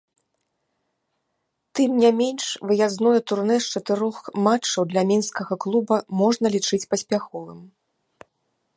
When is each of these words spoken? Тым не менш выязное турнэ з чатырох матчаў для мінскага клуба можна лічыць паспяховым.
Тым 1.79 1.91
не 2.03 2.11
менш 2.21 2.45
выязное 2.71 3.21
турнэ 3.31 3.55
з 3.65 3.75
чатырох 3.75 4.17
матчаў 4.49 4.81
для 4.95 5.03
мінскага 5.13 5.53
клуба 5.67 5.95
можна 6.23 6.47
лічыць 6.59 6.85
паспяховым. 6.95 7.59